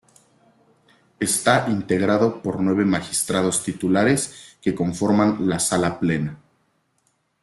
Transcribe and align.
Está 1.19 1.67
integrado 1.69 2.41
por 2.41 2.59
nueve 2.59 2.85
Magistrados 2.85 3.61
titulares 3.63 4.57
que 4.59 4.73
conforman 4.73 5.47
la 5.47 5.59
Sala 5.59 5.99
Plena. 5.99 6.39